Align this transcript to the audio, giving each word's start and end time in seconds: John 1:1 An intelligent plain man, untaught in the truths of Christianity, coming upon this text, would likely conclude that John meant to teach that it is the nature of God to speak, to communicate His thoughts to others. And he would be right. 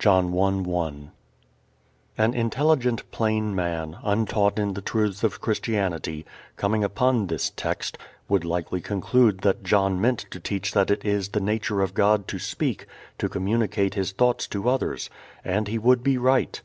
John 0.00 0.32
1:1 0.32 1.10
An 2.18 2.34
intelligent 2.34 3.08
plain 3.12 3.54
man, 3.54 3.96
untaught 4.02 4.58
in 4.58 4.74
the 4.74 4.80
truths 4.80 5.22
of 5.22 5.40
Christianity, 5.40 6.26
coming 6.56 6.82
upon 6.82 7.28
this 7.28 7.50
text, 7.54 7.96
would 8.28 8.44
likely 8.44 8.80
conclude 8.80 9.42
that 9.42 9.62
John 9.62 10.00
meant 10.00 10.26
to 10.32 10.40
teach 10.40 10.72
that 10.72 10.90
it 10.90 11.04
is 11.04 11.28
the 11.28 11.38
nature 11.40 11.82
of 11.82 11.94
God 11.94 12.26
to 12.26 12.38
speak, 12.40 12.86
to 13.18 13.28
communicate 13.28 13.94
His 13.94 14.10
thoughts 14.10 14.48
to 14.48 14.68
others. 14.68 15.08
And 15.44 15.68
he 15.68 15.78
would 15.78 16.02
be 16.02 16.18
right. 16.18 16.60